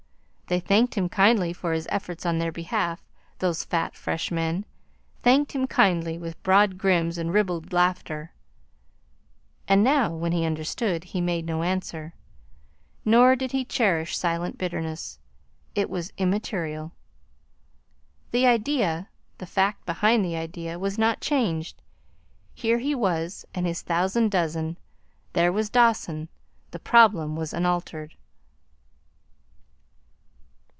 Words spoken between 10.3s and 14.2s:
he understood, he made no answer. Nor did he cherish